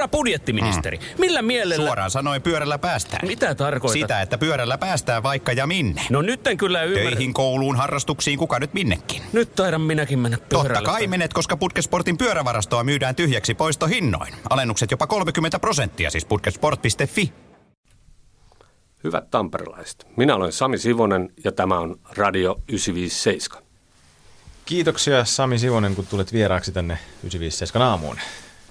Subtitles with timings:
[0.00, 1.04] Herra budjettiministeri, mm.
[1.18, 1.86] millä mielellä...
[1.86, 3.28] Suoraan sanoen pyörällä päästään.
[3.28, 4.00] Mitä tarkoitat?
[4.00, 6.02] Sitä, että pyörällä päästään vaikka ja minne.
[6.10, 7.10] No nyt en kyllä ymmärrä.
[7.10, 9.22] Töihin, kouluun, harrastuksiin, kuka nyt minnekin.
[9.32, 10.74] Nyt taidan minäkin mennä pyörällä.
[10.74, 14.34] Totta kai menet, koska Putkesportin pyörävarastoa myydään tyhjäksi poistohinnoin.
[14.50, 17.32] Alennukset jopa 30 prosenttia, siis putkesport.fi.
[19.04, 23.62] Hyvät tamperelaiset, minä olen Sami Sivonen ja tämä on Radio 957.
[24.64, 28.16] Kiitoksia Sami Sivonen, kun tulet vieraaksi tänne 957 aamuun.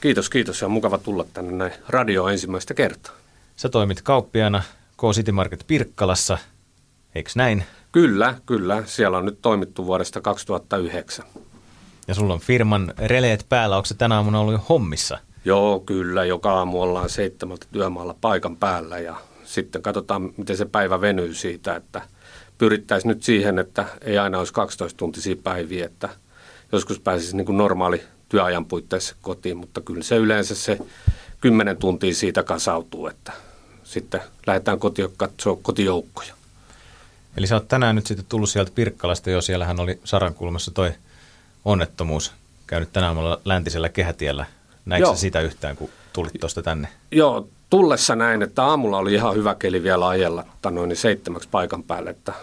[0.02, 3.14] Kiitos, kiitos ja on mukava tulla tänne näin radio ensimmäistä kertaa.
[3.56, 4.64] Sä toimit kauppiana
[4.98, 6.38] K-City Market Pirkkalassa,
[7.16, 7.64] eikö näin?
[7.92, 8.84] Kyllä, kyllä.
[8.86, 11.26] Siellä on nyt toimittu vuodesta 2009.
[12.08, 13.76] Ja sulla on firman releet päällä.
[13.76, 15.20] Onko se tänä aamuna ollut jo hommissa?
[15.46, 16.26] Joo, kyllä.
[16.26, 21.76] Joka aamu ollaan seitsemältä työmaalla paikan päällä ja sitten katsotaan, miten se päivä venyy siitä,
[21.76, 22.02] että
[22.58, 26.10] pyrittäisiin nyt siihen, että ei aina olisi 12 tuntisia päiviä, että
[26.72, 30.80] joskus pääsisi niin kuin normaali työajan puitteissa kotiin, mutta kyllä se yleensä se
[31.42, 33.32] 10 tuntia siitä kasautuu, että
[33.84, 36.34] sitten lähdetään kotiin katsoa kotijoukkoja.
[37.38, 40.92] Eli sä oot tänään nyt sitten tullut sieltä Pirkkalasta jo, siellähän oli Sarankulmassa toi
[41.66, 42.34] onnettomuus
[42.68, 44.46] käynyt tänään läntisellä kehätiellä.
[44.86, 45.16] Näikö Joo.
[45.16, 46.88] sitä yhtään, kun tulit tuosta tänne?
[47.12, 52.10] Joo, tullessa näin, että aamulla oli ihan hyvä keli vielä ajella noin seitsemäksi paikan päälle,
[52.10, 52.34] että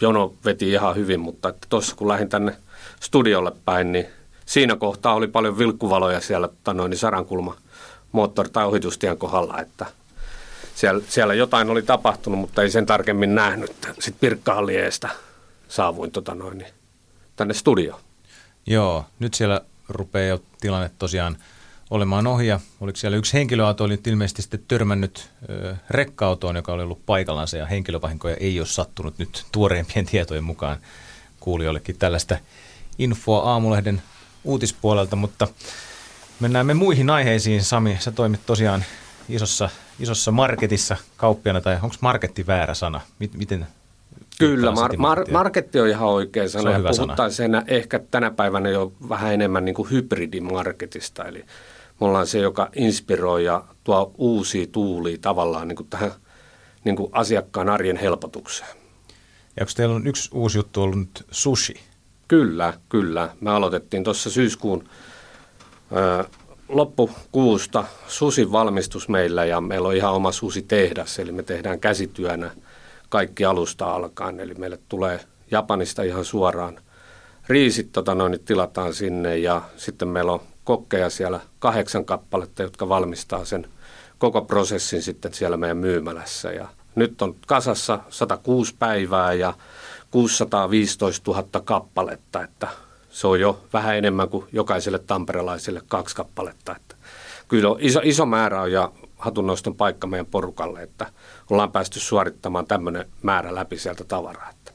[0.00, 2.56] jono veti ihan hyvin, mutta tuossa kun lähdin tänne
[3.00, 4.06] studiolle päin, niin
[4.46, 7.56] siinä kohtaa oli paljon vilkkuvaloja siellä noin sarankulma
[8.12, 9.86] moottori- tai ohitustien kohdalla, että
[10.74, 13.72] siellä, siellä jotain oli tapahtunut, mutta ei sen tarkemmin nähnyt.
[13.82, 15.08] Sitten Pirkkahalliestä
[15.68, 16.72] saavuin tota noin, niin
[17.36, 18.00] tänne studioon.
[18.66, 21.36] Joo, nyt siellä rupeaa jo tilanne tosiaan
[21.90, 26.82] olemaan ohi ja oliko siellä yksi henkilöauto oli ilmeisesti sitten törmännyt ö, rekka-autoon, joka oli
[26.82, 30.78] ollut paikallaan ja henkilövahinkoja ei ole sattunut nyt tuoreimpien tietojen mukaan
[31.40, 32.38] kuulijoillekin tällaista
[32.98, 34.02] infoa aamulehden
[34.46, 35.48] uutispuolelta, mutta
[36.40, 37.64] mennään me muihin aiheisiin.
[37.64, 38.84] Sami, sä toimit tosiaan
[39.28, 43.00] isossa, isossa marketissa kauppiana, tai onko marketti väärä sana?
[43.34, 43.66] Miten
[44.38, 46.62] Kyllä, mar- mar- marketti on ihan oikea sana.
[46.62, 51.24] Se on ja puhuttaisiin ehkä tänä päivänä jo vähän enemmän niin kuin hybridimarketista.
[51.24, 51.44] Eli
[52.00, 56.12] me ollaan se, joka inspiroi ja tuo uusia tuulia tavallaan niin kuin tähän
[56.84, 58.76] niin kuin asiakkaan arjen helpotukseen.
[59.56, 61.80] Ja onko teillä on yksi uusi juttu ollut nyt sushi?
[62.28, 63.28] Kyllä, kyllä.
[63.40, 64.88] Me aloitettiin tuossa syyskuun
[65.96, 66.24] ö,
[66.68, 72.50] loppukuusta susin valmistus meillä ja meillä on ihan oma susi tehdas, eli me tehdään käsityönä
[73.08, 74.40] kaikki alusta alkaen.
[74.40, 75.20] Eli meille tulee
[75.50, 76.78] Japanista ihan suoraan
[77.48, 83.44] riisit tota noin, tilataan sinne ja sitten meillä on kokkeja siellä kahdeksan kappaletta, jotka valmistaa
[83.44, 83.66] sen
[84.18, 86.52] koko prosessin sitten siellä meidän myymälässä.
[86.52, 89.54] Ja nyt on kasassa 106 päivää ja
[90.10, 92.68] 615 000 kappaletta, että
[93.10, 96.76] se on jo vähän enemmän kuin jokaiselle tamperelaiselle kaksi kappaletta.
[96.76, 96.96] Että
[97.48, 101.06] kyllä on iso, iso määrä on ja hatunnoston paikka meidän porukalle, että
[101.50, 104.50] ollaan päästy suorittamaan tämmöinen määrä läpi sieltä tavaraa.
[104.50, 104.72] Että.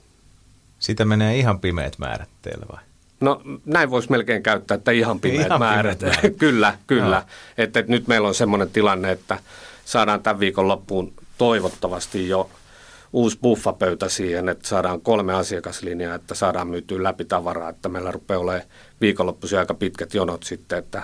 [0.80, 2.80] Sitä menee ihan pimeät määrät teille vai?
[3.20, 6.00] No näin voisi melkein käyttää, että ihan pimeät ihan määrät.
[6.00, 6.38] Pimeät määrät.
[6.44, 7.20] kyllä, kyllä.
[7.20, 7.26] No.
[7.58, 9.40] Että, että nyt meillä on semmoinen tilanne, että
[9.86, 12.50] saadaan tämän viikon loppuun toivottavasti jo
[13.14, 18.40] uusi buffapöytä siihen, että saadaan kolme asiakaslinjaa, että saadaan myytyä läpi tavaraa, että meillä rupeaa
[18.40, 18.70] olemaan
[19.02, 21.04] viikonloppuisin aika pitkät jonot sitten, että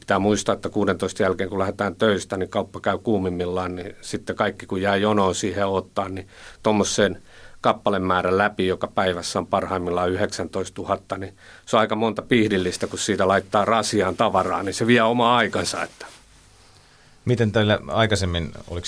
[0.00, 4.66] pitää muistaa, että 16 jälkeen kun lähdetään töistä, niin kauppa käy kuumimmillaan, niin sitten kaikki
[4.66, 6.28] kun jää jonoon siihen ottaa, niin
[6.62, 7.22] tuommoisen
[7.60, 11.34] kappalemäärän läpi, joka päivässä on parhaimmillaan 19 000, niin
[11.66, 15.82] se on aika monta pihdillistä, kun siitä laittaa rasiaan tavaraa, niin se vie oma aikansa.
[15.82, 16.06] Että.
[17.26, 18.86] Miten teillä aikaisemmin, oliko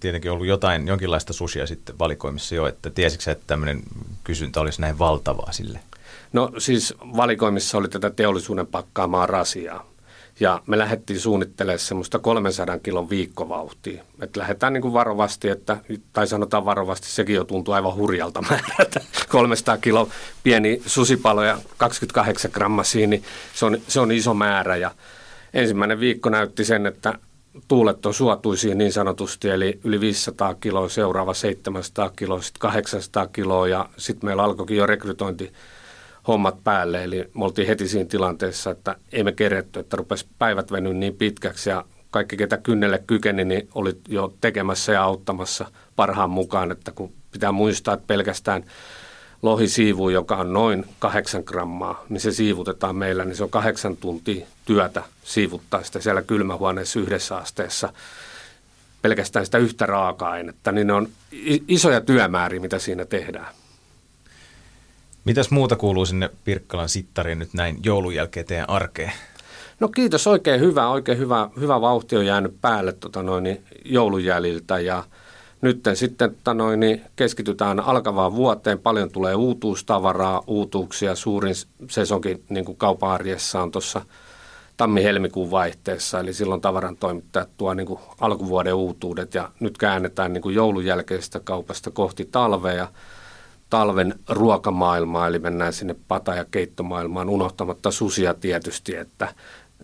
[0.00, 3.82] tietenkin ollut jotain, jonkinlaista susia sitten valikoimissa jo, että tiesitkö että tämmöinen
[4.24, 5.80] kysyntä olisi näin valtavaa sille?
[6.32, 9.86] No siis valikoimissa oli tätä teollisuuden pakkaamaa rasiaa.
[10.40, 14.04] Ja me lähdettiin suunnittelemaan semmoista 300 kilon viikkovauhtia.
[14.22, 15.76] Että lähdetään niin kuin varovasti, että,
[16.12, 19.00] tai sanotaan varovasti, sekin jo tuntuu aivan hurjalta määrältä.
[19.28, 20.08] 300 kilo
[20.42, 23.24] pieni susipalo ja 28 grammasia, niin
[23.54, 24.76] se on, se on iso määrä.
[24.76, 24.90] Ja
[25.54, 27.18] ensimmäinen viikko näytti sen, että
[27.68, 33.68] tuulet on suotuisiin niin sanotusti, eli yli 500 kiloa, seuraava 700 kiloa, sitten 800 kiloa
[33.68, 35.52] ja sitten meillä alkoikin jo rekrytointi
[36.28, 37.04] hommat päälle.
[37.04, 41.70] Eli me oltiin heti siinä tilanteessa, että emme keretty, että rupesi päivät venyä niin pitkäksi
[41.70, 45.66] ja kaikki, ketä kynnelle kykeni, niin oli jo tekemässä ja auttamassa
[45.96, 48.64] parhaan mukaan, että kun pitää muistaa, että pelkästään
[49.44, 54.46] lohisiivu, joka on noin kahdeksan grammaa, niin se siivutetaan meillä, niin se on kahdeksan tuntia
[54.64, 57.92] työtä siivuttaa sitä siellä kylmähuoneessa yhdessä asteessa
[59.02, 61.08] pelkästään sitä yhtä raaka-ainetta, niin ne on
[61.68, 63.54] isoja työmääriä, mitä siinä tehdään.
[65.24, 69.12] Mitäs muuta kuuluu sinne Pirkkalan sittariin nyt näin joulun jälkeen teidän arkeen?
[69.80, 75.04] No kiitos, oikein hyvä, oikein hyvä, hyvä vauhti on jäänyt päälle tota noin, joulujäljiltä ja
[75.64, 78.78] nyt sitten tota noin, keskitytään alkavaan vuoteen.
[78.78, 81.14] Paljon tulee uutuustavaraa, uutuuksia.
[81.14, 81.54] Suurin
[81.90, 84.04] sesonkin niin kuin kaupan arjessa on tuossa
[84.76, 90.42] tammi-helmikuun vaihteessa, eli silloin tavaran toimittajat tuo niin kuin alkuvuoden uutuudet ja nyt käännetään niin
[90.42, 92.88] kuin joulun jälkeisestä kaupasta kohti talvea
[93.70, 99.34] talven ruokamaailmaa, eli mennään sinne pata- ja keittomaailmaan unohtamatta susia tietysti, että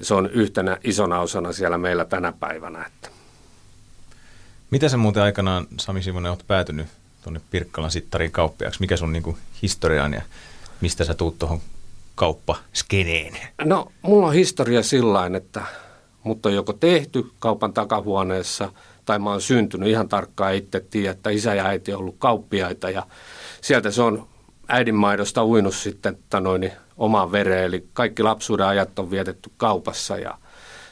[0.03, 2.87] se on yhtenä isona osana siellä meillä tänä päivänä.
[2.87, 3.20] Että.
[4.71, 6.87] Mitä sä muuten aikanaan, Sami Simonen, oot päätynyt
[7.23, 8.81] tuonne Pirkkalan sittariin kauppiaksi?
[8.81, 10.23] Mikä sun niinku historiaan ja
[10.81, 11.61] mistä sä tuut tuohon
[12.15, 13.33] kauppaskeneen?
[13.65, 15.63] No, mulla on historia sillä että
[16.23, 18.73] mutta on joko tehty kaupan takahuoneessa
[19.05, 22.91] tai mä oon syntynyt ihan tarkkaan itse tiedä, että isä ja äiti on ollut kauppiaita
[22.91, 23.07] ja
[23.61, 24.27] sieltä se on
[24.69, 30.39] äidinmaidosta uinut sitten noin, omaan vereen, eli kaikki lapsuuden ajat on vietetty kaupassa ja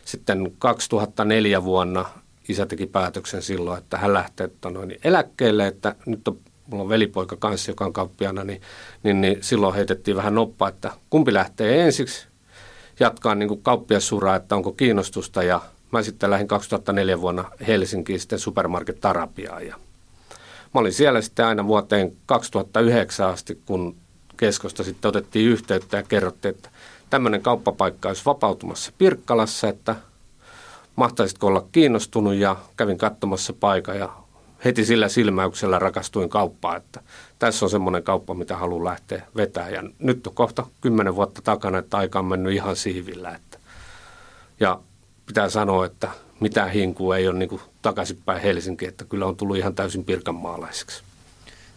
[0.05, 2.05] sitten 2004 vuonna
[2.49, 7.37] isä teki päätöksen silloin, että hän lähtee noin, eläkkeelle, että nyt on, mulla on velipoika
[7.37, 8.61] kanssa, joka on kauppiana, niin,
[9.03, 12.27] niin, niin silloin heitettiin vähän noppaa, että kumpi lähtee ensiksi,
[13.01, 15.43] jatkaa niin kuin kauppiasuraa, että onko kiinnostusta.
[15.43, 15.61] Ja
[15.93, 19.77] mä sitten lähdin 2004 vuonna Helsinkiin sitten Supermarket Tarapiaan ja
[20.75, 23.97] Mä olin siellä sitten aina vuoteen 2009 asti, kun
[24.37, 26.71] keskosta sitten otettiin yhteyttä ja kerrottiin, että
[27.11, 29.97] tämmöinen kauppapaikka olisi vapautumassa Pirkkalassa, että
[30.99, 34.13] mahtaisitko olla kiinnostunut ja kävin katsomassa paikan ja
[34.65, 37.01] heti sillä silmäyksellä rakastuin kauppaan, että
[37.39, 39.73] tässä on semmoinen kauppa, mitä haluan lähteä vetämään.
[39.73, 43.35] Ja nyt on kohta kymmenen vuotta takana, että aika on mennyt ihan siivillä.
[43.35, 43.59] Että.
[44.61, 44.81] Ja
[45.27, 46.11] pitää sanoa, että
[46.41, 51.03] mitään hinkua ei ole niin kuin takaisinpäin Helsinkiin, että kyllä on tullut ihan täysin pirkanmaalaiseksi.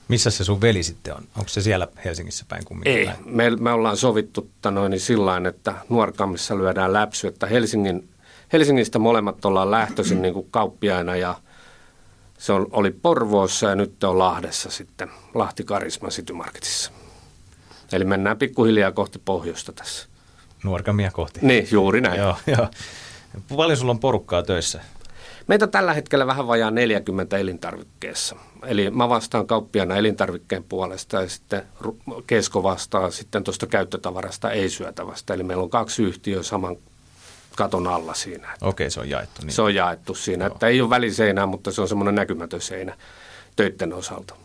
[0.08, 1.24] Missä se sun veli sitten on?
[1.38, 2.94] Onko se siellä Helsingissä päin kumminkin?
[2.94, 8.10] Ei, me, me ollaan sovittu noin sillä että nuorkammissa lyödään läpsy, että Helsingin,
[8.54, 11.36] Helsingistä molemmat ollaan lähtöisin niin kuin kauppiaina ja
[12.38, 16.92] se on, oli Porvoossa ja nyt on Lahdessa sitten, Lahti Karisma City Marketissa.
[17.92, 20.08] Eli mennään pikkuhiljaa kohti pohjoista tässä.
[20.64, 21.40] Nuorkamia kohti.
[21.44, 22.20] Niin, juuri näin.
[22.20, 22.68] Joo, joo.
[23.56, 24.82] Paljon sulla on porukkaa töissä?
[25.48, 28.36] Meitä tällä hetkellä vähän vajaa 40 elintarvikkeessa.
[28.66, 31.64] Eli mä vastaan kauppiana elintarvikkeen puolesta ja sitten
[32.28, 35.34] Kesko vastaa sitten tuosta käyttötavarasta ei syötävästä.
[35.34, 36.78] Eli meillä on kaksi yhtiöä saman
[37.62, 38.48] katon alla siinä.
[38.62, 39.42] Okei, se on jaettu.
[39.42, 39.54] Niin.
[39.54, 40.54] Se on jaettu siinä, Joo.
[40.54, 42.98] että ei ole väliseinää, mutta se on semmoinen näkymätön seinä
[43.56, 44.36] töiden osalta.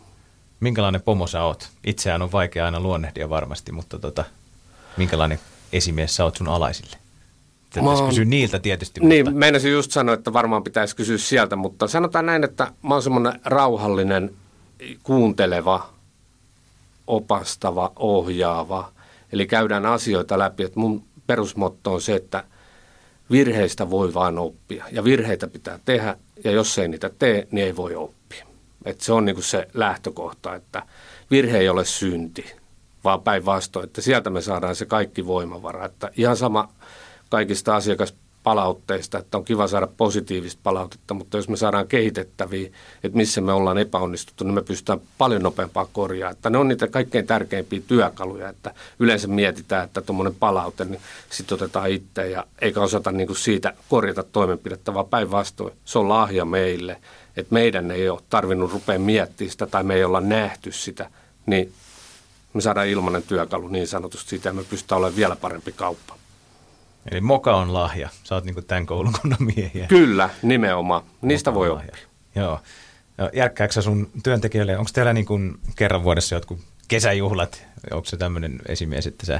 [0.59, 1.69] Minkälainen pomo sä oot?
[1.85, 4.23] Itseään on vaikea aina luonnehdia varmasti, mutta tota,
[4.97, 5.39] minkälainen
[5.73, 6.97] esimies sä oot sun alaisille?
[7.73, 8.99] Pitäisi kysyä niiltä tietysti.
[8.99, 9.39] Niin, mutta...
[9.39, 13.39] meinasin just sanoa, että varmaan pitäisi kysyä sieltä, mutta sanotaan näin, että mä oon semmoinen
[13.45, 14.33] rauhallinen,
[15.03, 15.89] kuunteleva,
[17.07, 18.91] opastava, ohjaava.
[19.31, 22.43] Eli käydään asioita läpi, että mun perusmotto on se, että
[23.31, 24.85] virheistä voi vaan oppia.
[24.91, 28.45] Ja virheitä pitää tehdä, ja jos ei niitä tee, niin ei voi oppia.
[28.85, 30.83] Et se on niinku se lähtökohta, että
[31.31, 32.45] virhe ei ole synti,
[33.03, 35.85] vaan päinvastoin, että sieltä me saadaan se kaikki voimavara.
[35.85, 36.69] Että ihan sama
[37.29, 37.75] kaikista
[38.47, 42.69] asiakaspalautteista, että on kiva saada positiivista palautetta, mutta jos me saadaan kehitettäviä,
[43.03, 46.31] että missä me ollaan epäonnistuttu, niin me pystytään paljon nopeampaa korjaa.
[46.31, 51.55] Että ne on niitä kaikkein tärkeimpiä työkaluja, että yleensä mietitään, että tuommoinen palaute, niin sitten
[51.55, 56.45] otetaan itse ja eikä osata niin kuin siitä korjata toimenpidettä, vaan päinvastoin se on lahja
[56.45, 56.97] meille,
[57.37, 61.09] että meidän ei ole tarvinnut rupea miettimään sitä tai me ei olla nähty sitä,
[61.45, 61.73] niin
[62.53, 66.17] me saadaan ilmainen työkalu niin sanotusti siitä ja me pystytään olemaan vielä parempi kauppa.
[67.11, 68.09] Eli moka on lahja.
[68.23, 69.87] Sä oot niin tämän koulukunnan miehiä.
[69.87, 71.03] Kyllä, nimenomaan.
[71.21, 71.95] Niistä moka voi oppia.
[72.35, 72.59] Joo.
[73.33, 77.65] Järkkääksä sun työntekijöille, onko teillä niin kuin kerran vuodessa jotkut kesäjuhlat?
[77.91, 79.39] Onko se tämmöinen esimies, että sä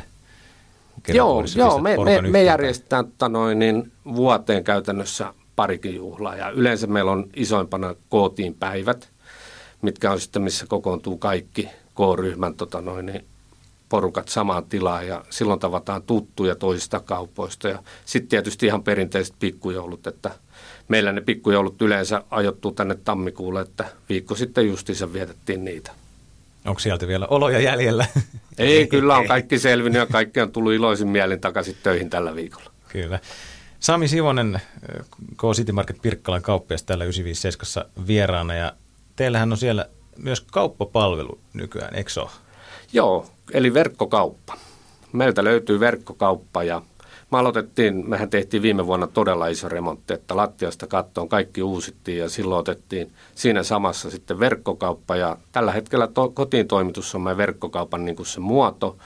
[1.07, 7.12] Joo, joo me, me, me järjestetään noin, niin vuoteen käytännössä parikin juhlaa ja yleensä meillä
[7.12, 9.09] on isoimpana kootiin päivät,
[9.81, 13.25] mitkä on sitten missä kokoontuu kaikki K-ryhmän tota noin, niin
[13.89, 17.67] porukat samaan tilaan ja silloin tavataan tuttuja toisista kaupoista.
[17.67, 20.32] Ja sitten tietysti ihan perinteiset pikkujoulut, että
[20.88, 25.91] meillä ne pikkujoulut yleensä ajoittuu tänne tammikuulle, että viikko sitten justiinsa vietettiin niitä.
[26.65, 28.06] Onko sieltä vielä oloja jäljellä?
[28.58, 32.72] Ei, kyllä on kaikki selvinnyt ja kaikki on tullut iloisin mielin takaisin töihin tällä viikolla.
[32.89, 33.20] Kyllä.
[33.79, 34.62] Sami Sivonen,
[35.38, 38.74] K City Market Pirkkalan kauppias täällä 957 vieraana ja
[39.15, 42.29] teillähän on siellä myös kauppapalvelu nykyään, eikö ole?
[42.94, 44.57] Joo, eli verkkokauppa.
[45.13, 46.81] Meiltä löytyy verkkokauppa ja
[47.31, 52.29] me aloitettiin, mehän tehtiin viime vuonna todella iso remontti, että lattiasta kattoon kaikki uusittiin ja
[52.29, 58.05] silloin otettiin siinä samassa sitten verkkokauppa ja tällä hetkellä to, kotiin toimitus on meidän verkkokaupan
[58.05, 58.97] niin kuin se muoto.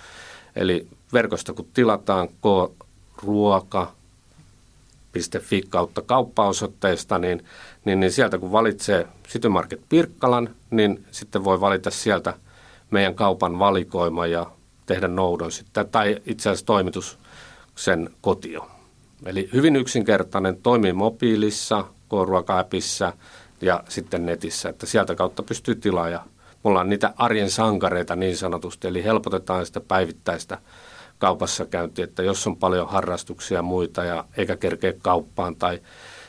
[0.56, 2.74] Eli verkosta kun tilataan ko,
[3.24, 3.92] ruoka,
[5.40, 7.46] Fi kautta kauppaosoitteesta, niin,
[7.86, 12.34] niin, niin sieltä kun valitsee City Market Pirkkalan, niin sitten voi valita sieltä
[12.92, 14.46] meidän kaupan valikoima ja
[14.86, 17.20] tehdä noudon sitten, tai itse asiassa toimitus
[17.76, 18.68] sen kotio.
[19.26, 23.14] Eli hyvin yksinkertainen, toimii mobiilissa, K-ruoka-appissa
[23.62, 26.20] ja sitten netissä, että sieltä kautta pystyy tilaaja.
[26.64, 30.58] Me ollaan niitä arjen sankareita niin sanotusti, eli helpotetaan sitä päivittäistä
[31.18, 35.80] kaupassa käyntiä, että jos on paljon harrastuksia ja muita ja eikä kerkeä kauppaan tai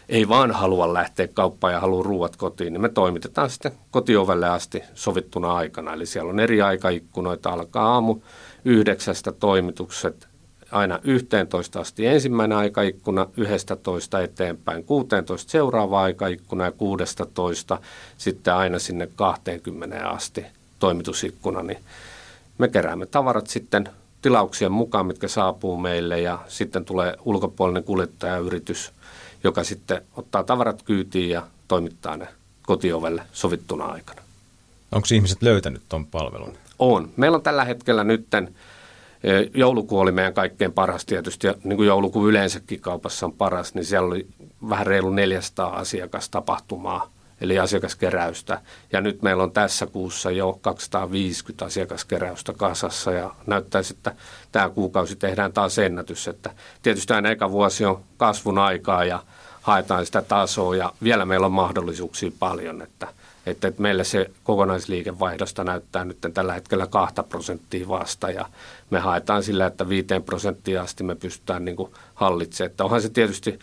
[0.09, 4.83] ei vaan halua lähteä kauppaan ja haluaa ruuat kotiin, niin me toimitetaan sitten kotiovelle asti
[4.95, 5.93] sovittuna aikana.
[5.93, 8.17] Eli siellä on eri aikaikkunoita, alkaa aamu
[8.65, 10.29] yhdeksästä toimitukset
[10.73, 17.79] aina 11 asti ensimmäinen aikaikkuna, 11 eteenpäin 16 seuraava aikaikkuna ja 16
[18.19, 20.45] sitten aina sinne 20 asti
[20.79, 21.79] toimitusikkuna, niin
[22.59, 23.89] me keräämme tavarat sitten
[24.23, 28.93] tilauksien mukaan, mitkä saapuu meille ja sitten tulee ulkopuolinen kuljettajayritys,
[29.45, 32.29] joka sitten ottaa tavarat kyytiin ja toimittaa ne
[32.67, 34.23] kotiovelle sovittuna aikana.
[34.93, 36.55] Onko ihmiset löytänyt tuon palvelun?
[36.79, 37.11] On.
[37.17, 38.55] Meillä on tällä hetkellä nytten
[39.55, 43.85] Joulukuu oli meidän kaikkein paras tietysti, ja niin kuin joulukuu yleensäkin kaupassa on paras, niin
[43.85, 44.27] siellä oli
[44.69, 47.11] vähän reilu 400 asiakastapahtumaa,
[47.43, 48.61] eli asiakaskeräystä.
[48.93, 54.15] Ja nyt meillä on tässä kuussa jo 250 asiakaskeräystä kasassa, ja näyttäisi, että
[54.53, 56.29] tämä kuukausi tehdään taas ennätys.
[56.29, 56.51] Että
[56.83, 59.23] tietysti aina eka vuosi on kasvun aikaa, ja
[59.63, 63.09] haetaan sitä tasoa, ja vielä meillä on mahdollisuuksia paljon, että–
[63.47, 68.47] että, että meillä se kokonaisliikevaihdosta näyttää nyt tällä hetkellä kahta prosenttia vasta ja
[68.91, 71.77] me haetaan sillä, että viiteen prosenttia asti me pystytään niin
[72.15, 72.71] hallitsemaan.
[72.71, 73.59] Että onhan se tietysti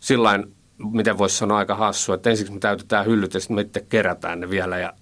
[0.00, 0.54] sillain,
[0.92, 4.40] miten voisi sanoa aika hassu, että ensiksi me täytetään hyllyt ja sitten me itse kerätään
[4.40, 4.92] ne vielä ja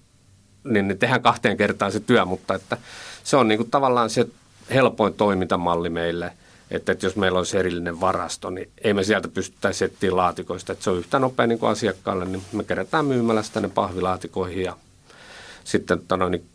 [0.63, 2.77] niin, niin tehdään kahteen kertaan se työ, mutta että
[3.23, 4.27] se on niin kuin tavallaan se
[4.73, 6.31] helpoin toimintamalli meille–
[6.71, 10.71] että, että jos meillä olisi erillinen varasto, niin ei me sieltä pystyttäisi etsiä laatikoista.
[10.71, 14.77] Että se on yhtä nopea niin kuin asiakkaalle, niin me kerätään myymälästä ne pahvilaatikoihin ja
[15.63, 16.45] sitten tano, niin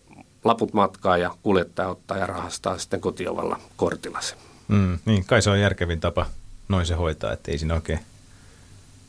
[0.45, 4.35] laput matkaa ja kuljettaja ottaa ja rahastaa sitten kotiovalla kortilla se.
[4.69, 6.27] Mm, niin, kai se on järkevin tapa
[6.69, 8.01] noin se hoitaa, että ei siinä oikein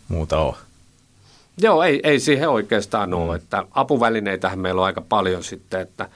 [0.07, 0.55] muuta ole.
[1.57, 3.35] Joo, ei, ei siihen oikeastaan ole.
[3.35, 6.09] Että apuvälineitähän meillä on aika paljon sitten, että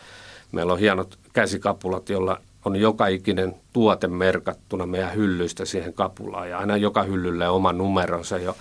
[0.51, 6.57] meillä on hienot käsikapulat, jolla on joka ikinen tuote merkattuna meidän hyllyistä siihen kapulaan ja
[6.57, 8.57] aina joka hyllylle oma numeronsa jo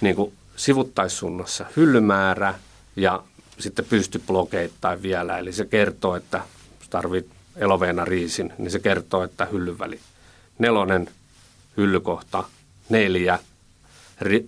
[0.00, 2.54] niin kuin sivuttaissuunnassa hyllymäärä
[2.96, 3.22] ja
[3.58, 5.38] sitten pystyblokeittain vielä.
[5.38, 6.40] Eli se kertoo, että
[6.90, 10.00] tarvit eloveena riisin, niin se kertoo, että hyllyväli
[10.58, 11.10] nelonen
[11.76, 12.44] hyllykohta,
[12.88, 13.38] neljä,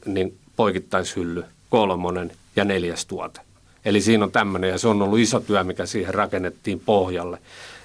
[0.06, 3.40] niin poikittaishylly, kolmonen ja neljäs tuote.
[3.84, 7.38] Eli siinä on tämmöinen, ja se on ollut iso työ, mikä siihen rakennettiin pohjalle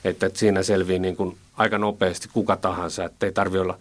[0.03, 3.77] että, että siinä selvii niin kuin aika nopeasti kuka tahansa, että ei tarvitse olla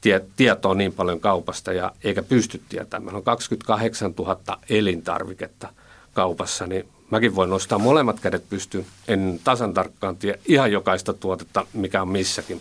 [0.00, 3.04] tie, tietoa niin paljon kaupasta ja eikä pysty tietämään.
[3.04, 5.68] Meillä on 28 000 elintarviketta
[6.12, 8.86] kaupassa, niin mäkin voin nostaa molemmat kädet pystyyn.
[9.08, 12.60] En tasan tarkkaan tiedä ihan jokaista tuotetta, mikä on missäkin.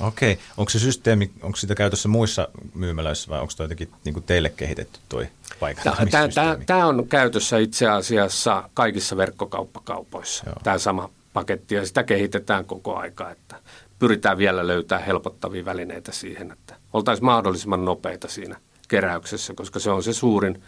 [0.00, 0.38] Okei.
[0.56, 4.50] Onko se systeemi, onko sitä käytössä muissa myymälöissä vai onko tuo jotenkin niin kuin teille
[4.50, 5.24] kehitetty tuo
[5.60, 6.64] paikallistamisysteemi?
[6.64, 10.56] Tämä on käytössä itse asiassa kaikissa verkkokauppakaupoissa, Joo.
[10.62, 13.56] tämä sama paketti ja sitä kehitetään koko aika, että
[13.98, 18.56] pyritään vielä löytämään helpottavia välineitä siihen, että oltaisiin mahdollisimman nopeita siinä
[18.88, 20.62] keräyksessä, koska se on se suurin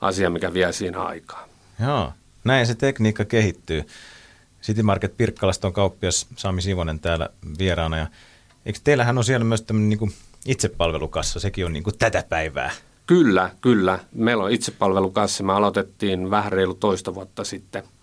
[0.00, 1.48] asia, mikä vie siinä aikaa.
[1.80, 2.12] Joo,
[2.44, 3.86] näin se tekniikka kehittyy.
[4.62, 7.28] City Market Pirkkalasta on kauppias Sami Sivonen täällä
[7.58, 8.06] vieraana ja
[8.66, 10.12] eikö teillähän on siellä myös tämmöinen niin
[10.46, 12.70] itsepalvelukassa, sekin on niin kuin tätä päivää?
[13.06, 13.98] Kyllä, kyllä.
[14.12, 15.44] Meillä on itsepalvelukassa.
[15.44, 17.82] Me aloitettiin vähän reilu toista vuotta sitten–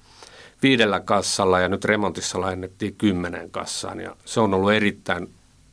[0.64, 5.30] viidellä kassalla ja nyt remontissa lainettiin kymmenen kassaan ja se on ollut erittäin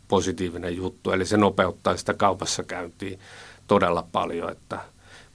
[0.09, 1.11] positiivinen juttu.
[1.11, 3.19] Eli se nopeuttaa sitä kaupassa käyntiin
[3.67, 4.81] todella paljon, että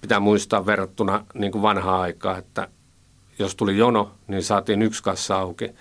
[0.02, 2.68] pitää muistaa verrattuna niin kuin vanhaa aikaa, että
[3.40, 5.72] jos tuli jono, niin saatiin yksi kassa auki.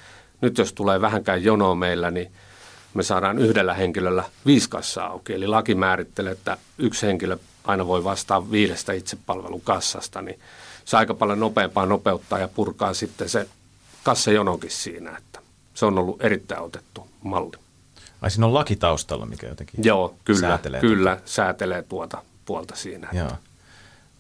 [0.41, 2.33] Nyt jos tulee vähänkään jonoa meillä, niin
[2.95, 5.33] me saadaan yhdellä henkilöllä viisi kassaa auki.
[5.33, 10.41] Eli laki määrittelee, että yksi henkilö aina voi vastaa viidestä itsepalvelukassasta, niin
[10.85, 13.49] se aika paljon nopeampaa nopeuttaa ja purkaa sitten se
[14.03, 15.41] kassajonokin siinä, että
[15.75, 17.57] se on ollut erittäin otettu malli.
[18.23, 21.31] Ai siinä on laki taustalla, mikä jotenkin Joo, kyllä, säätelee kyllä tuota.
[21.31, 23.09] säätelee tuota puolta siinä.
[23.13, 23.31] Joo.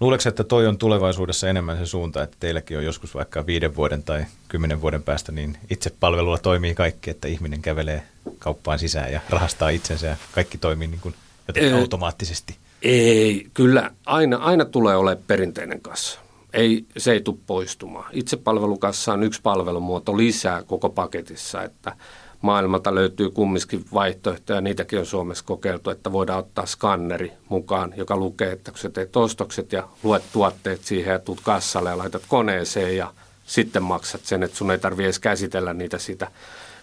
[0.05, 4.03] Luuleeko, että toi on tulevaisuudessa enemmän se suunta, että teilläkin on joskus vaikka viiden vuoden
[4.03, 8.03] tai kymmenen vuoden päästä, niin itse palvelulla toimii kaikki, että ihminen kävelee
[8.39, 11.15] kauppaan sisään ja rahastaa itsensä ja kaikki toimii niin kuin
[11.49, 12.57] jotenkin automaattisesti?
[12.83, 16.21] Ei, kyllä aina, aina tulee olemaan perinteinen kassa
[16.53, 18.11] ei, se ei tule poistumaan.
[18.13, 21.97] Itsepalvelukassa on yksi palvelumuoto lisää koko paketissa, että
[22.45, 28.53] maailmalta löytyy kumminkin vaihtoehtoja, niitäkin on Suomessa kokeiltu, että voidaan ottaa skanneri mukaan, joka lukee,
[28.53, 32.97] että kun sä teet ostokset ja luet tuotteet siihen ja tuut kassalle ja laitat koneeseen
[32.97, 33.13] ja
[33.47, 36.31] sitten maksat sen, että sun ei tarvitse edes käsitellä niitä sitä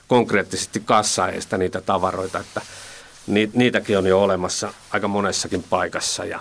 [0.07, 2.61] konkreettisesti kassaeesta niitä tavaroita, että
[3.53, 6.39] niitäkin on jo olemassa aika monessakin paikassa ja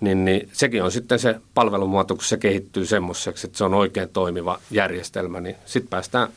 [0.00, 4.08] niin, niin sekin on sitten se palvelumuoto, kun se kehittyy semmoiseksi, että se on oikein
[4.08, 6.28] toimiva järjestelmä, niin sitten päästään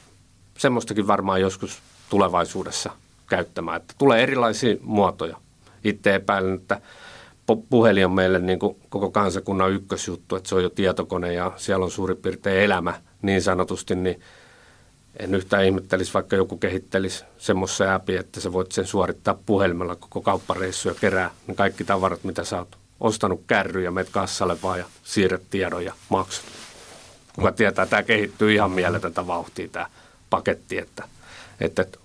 [0.57, 2.91] semmoistakin varmaan joskus tulevaisuudessa
[3.29, 3.81] käyttämään.
[3.81, 5.37] Että tulee erilaisia muotoja.
[5.83, 6.81] Itse epäilen, että
[7.69, 11.85] puhelin on meille niin kuin koko kansakunnan ykkösjuttu, että se on jo tietokone ja siellä
[11.85, 14.21] on suurin piirtein elämä niin sanotusti, niin
[15.19, 20.21] en yhtään ihmettelisi, vaikka joku kehittelisi semmoisen äpi, että sä voit sen suorittaa puhelimella koko
[20.21, 24.79] kauppareissu ja kerää ne kaikki tavarat, mitä sä oot ostanut kärry ja menet kassalle vaan
[24.79, 26.45] ja siirret tiedon ja maksut.
[27.35, 29.87] Kuka tietää, tämä kehittyy ihan mieletöntä vauhtia tämä
[30.29, 31.03] paketti, että,
[31.59, 31.99] että, että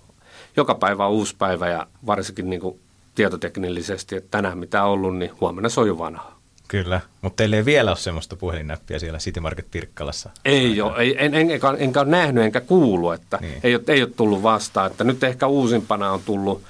[0.57, 2.79] joka päivä on uusi päivä ja varsinkin niin kuin
[3.15, 6.33] tietoteknillisesti, että tänään mitä on ollut, niin huomenna se on jo vanha.
[6.67, 10.29] Kyllä, mutta teillä ei vielä ole semmoista puhelinnäppiä siellä City Market Pirkkalassa.
[10.45, 13.59] Ei ole, ei, en, en, enkä, enkä ole nähnyt enkä kuullut, että niin.
[13.63, 14.91] ei, ole, ei ole tullut vastaan.
[14.91, 16.61] Että nyt ehkä uusimpana on tullut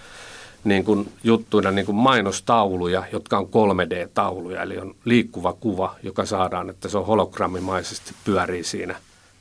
[0.63, 6.69] niin kuin juttuina niin kuin mainostauluja, jotka on 3D-tauluja, eli on liikkuva kuva, joka saadaan,
[6.69, 8.95] että se on hologrammimaisesti pyörii siinä.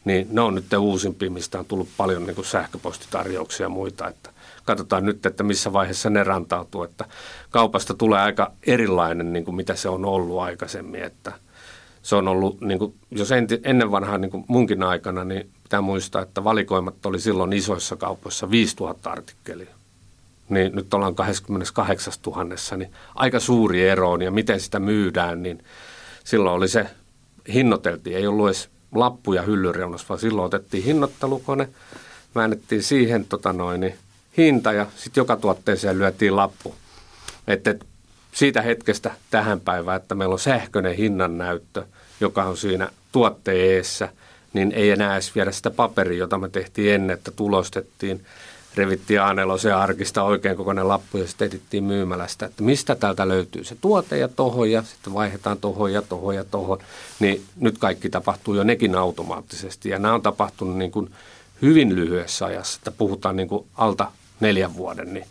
[0.05, 4.31] Niin ne on nyt uusimpia, mistä on tullut paljon niin kuin sähköpostitarjouksia ja muita, että
[4.65, 7.05] katsotaan nyt, että missä vaiheessa ne rantautuu, että
[7.51, 11.33] kaupasta tulee aika erilainen niin kuin mitä se on ollut aikaisemmin, että
[12.03, 13.31] se on ollut, niin kuin, jos
[13.65, 18.51] ennen vanhaa niin kuin munkin aikana, niin pitää muistaa, että valikoimat oli silloin isoissa kaupoissa
[18.51, 19.75] 5000 artikkelia.
[20.49, 22.45] Niin nyt ollaan 28 000,
[22.77, 25.65] niin aika suuri ero on ja miten sitä myydään, niin
[26.25, 26.87] silloin oli se,
[27.53, 31.69] hinnoiteltiin, ei ollut edes lappuja hyllyreunassa, vaan silloin otettiin hinnoittelukone,
[32.35, 33.95] väännettiin siihen tota noin, niin
[34.37, 36.75] hinta ja sitten joka tuotteeseen lyötiin lappu.
[37.47, 37.75] Että
[38.33, 41.85] siitä hetkestä tähän päivään, että meillä on sähköinen hinnannäyttö,
[42.21, 44.09] joka on siinä tuotteessa,
[44.53, 48.25] niin ei enää edes viedä sitä paperia, jota me tehtiin ennen, että tulostettiin–
[48.75, 53.77] revittiin a arkista oikein kokoinen lappu ja sitten etittiin myymälästä, että mistä täältä löytyy se
[53.81, 56.79] tuote ja tohon ja sitten vaihdetaan tohon ja tohon ja tohon.
[57.21, 61.11] Niin nyt kaikki tapahtuu jo nekin automaattisesti ja nämä on tapahtunut niin kuin
[61.63, 65.27] hyvin lyhyessä ajassa, että puhutaan niin kuin alta neljän vuoden, niin,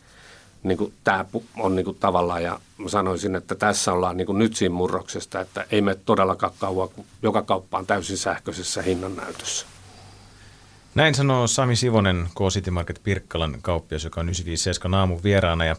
[0.64, 1.26] niin kuin tämä
[1.60, 5.66] on niin kuin tavallaan ja sanoisin, että tässä ollaan niin kuin nyt siinä murroksesta, että
[5.72, 9.71] ei me todellakaan kauan, kun joka kauppa on täysin sähköisessä hinnannäytössä.
[10.96, 15.66] Näin sanoo Sami Sivonen K City Market Pirkkalan kauppias, joka on 957 aamun vieraana.
[15.66, 15.76] Ja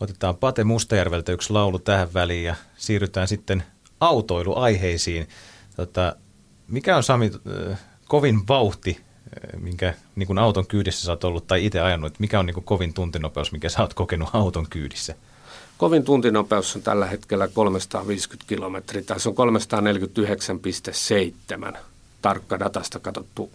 [0.00, 3.62] otetaan Pate Mustajärveltä yksi laulu tähän väliin ja siirrytään sitten
[4.00, 5.28] autoiluaiheisiin.
[5.76, 6.16] Tota,
[6.68, 7.30] mikä on Sami
[7.70, 12.18] äh, kovin vauhti, äh, minkä niin kuin auton kyydissä sä oot ollut tai itse ajanut?
[12.18, 15.14] Mikä on niin kuin kovin tuntinopeus, mikä sä oot kokenut auton kyydissä?
[15.78, 19.02] Kovin tuntinopeus on tällä hetkellä 350 kilometriä.
[19.02, 19.34] Tässä on
[21.72, 21.78] 349,7
[22.22, 23.50] tarkka datasta katsottu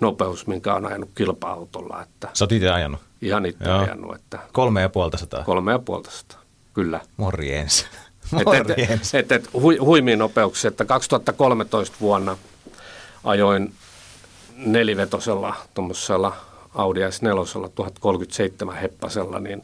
[0.00, 2.02] nopeus, minkä on ajanut kilpa-autolla.
[2.02, 3.00] Että Sä oot itse ajanut?
[3.22, 3.78] Ihan itse Joo.
[3.78, 4.14] ajanut.
[4.14, 5.44] Että kolme ja puolta sataa?
[5.44, 6.40] Kolme ja puolta sataa,
[6.74, 7.00] kyllä.
[7.16, 7.86] Morjens.
[8.44, 9.14] Morjens.
[9.14, 12.36] Et, et, et, hui, huimiin nopeuksia, että 2013 vuonna
[13.24, 13.74] ajoin
[14.56, 16.36] nelivetosella tuommoisella
[16.74, 19.62] Audi S4 1037 heppasella, niin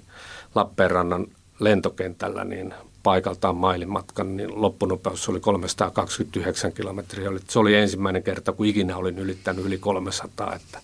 [0.55, 1.27] Lappeenrannan
[1.59, 7.31] lentokentällä, niin paikaltaan mailin matkan, niin loppunopeus oli 329 kilometriä.
[7.49, 10.81] Se oli ensimmäinen kerta, kun ikinä olin ylittänyt yli 300, että,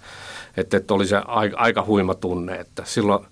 [0.57, 1.17] että, että oli se
[1.57, 3.27] aika, huima tunne, että silloin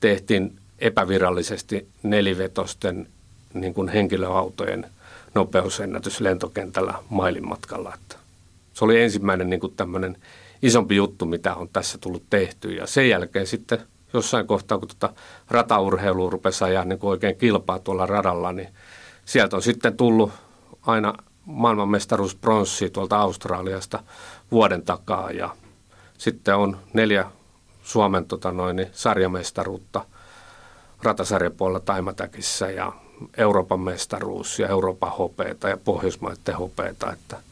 [0.00, 3.08] tehtiin epävirallisesti nelivetosten
[3.54, 4.86] niin kuin henkilöautojen
[5.34, 7.94] nopeusennätys lentokentällä mailin matkalla.
[7.94, 8.16] Että
[8.74, 10.16] se oli ensimmäinen niin kuin tämmöinen
[10.62, 13.78] isompi juttu, mitä on tässä tullut tehty ja sen jälkeen sitten–
[14.12, 15.12] jossain kohtaa, kun tota
[15.50, 18.68] rataurheilu rupesi ajaa niin oikein kilpaa tuolla radalla, niin
[19.24, 20.32] sieltä on sitten tullut
[20.86, 21.14] aina
[21.46, 24.02] maailmanmestaruuspronssi tuolta Australiasta
[24.50, 25.56] vuoden takaa ja
[26.18, 27.26] sitten on neljä
[27.82, 30.04] Suomen tota noin, niin sarjamestaruutta
[31.02, 32.92] ratasarjapuolella Taimatäkissä ja
[33.36, 37.36] Euroopan mestaruus ja Euroopan hopeita ja Pohjoismaiden hopeita, että–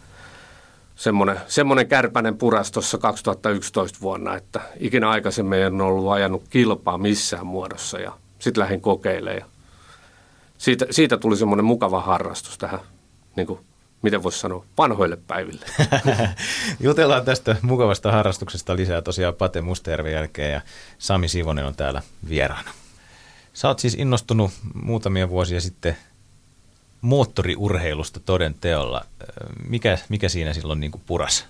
[1.00, 7.46] semmoinen, semmoinen kärpänen puras tuossa 2011 vuonna, että ikinä aikaisemmin en ollut ajanut kilpaa missään
[7.46, 9.38] muodossa ja sitten lähdin kokeilemaan.
[9.38, 9.46] Ja
[10.58, 12.80] siitä, siitä tuli semmoinen mukava harrastus tähän,
[13.36, 13.60] niin kuin,
[14.02, 15.66] miten voisi sanoa, vanhoille päiville.
[16.80, 20.60] Jutellaan tästä mukavasta harrastuksesta lisää tosiaan Pate Mustajärven jälkeen ja
[20.98, 22.70] Sami Sivonen on täällä vieraana.
[23.52, 25.96] Sä oot siis innostunut muutamia vuosia sitten
[27.00, 29.04] moottoriurheilusta toden teolla.
[29.68, 31.44] Mikä, mikä siinä silloin niin kuin puras?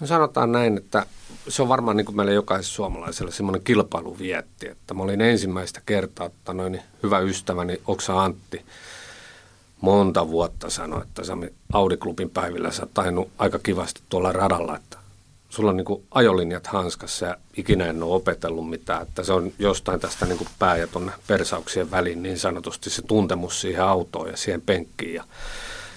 [0.00, 1.06] No sanotaan näin, että
[1.48, 6.26] se on varmaan niin kuin meille jokaiselle suomalaiselle semmoinen kilpailuvietti, että mä olin ensimmäistä kertaa,
[6.26, 8.64] että noin hyvä ystäväni Oksa Antti
[9.80, 14.99] monta vuotta sanoi, että Sami Audi-klubin päivillä sä tainnut aika kivasti tuolla radalla, että
[15.50, 20.00] sulla on niin ajolinjat hanskassa ja ikinä en ole opetellut mitään, että se on jostain
[20.00, 24.60] tästä niin pää ja tuonne persauksien väliin niin sanotusti se tuntemus siihen autoon ja siihen
[24.60, 25.24] penkkiin ja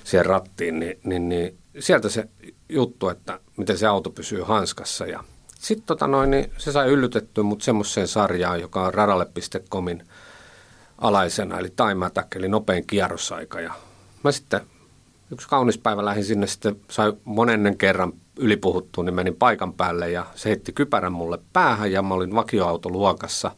[0.04, 2.30] siihen rattiin, niin, niin, niin sieltä se
[2.70, 5.24] juttu, että miten se auto pysyy hanskassa ja
[5.60, 10.04] sitten tota niin se sai yllytettyä mut semmoiseen sarjaan, joka on radalle.comin
[10.98, 13.62] alaisena, eli Time Attack, eli nopein kierrosaika.
[13.62, 13.74] Ja
[14.24, 14.62] mä sitten
[15.32, 20.26] yksi kaunis päivä lähdin sinne, sitten sai monennen kerran ylipuhuttua, niin menin paikan päälle ja
[20.36, 23.52] se heitti kypärän mulle päähän ja mä olin vakioautoluokassa